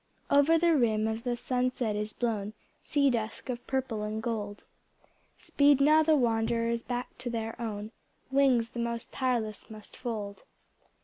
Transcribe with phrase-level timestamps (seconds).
[0.31, 4.63] Ill Over the rim of the sunset is blown Sea dusk of purple and gold,
[5.37, 7.91] Speed now the wanderers back to their own.
[8.31, 10.41] Wings the most tireless must fold.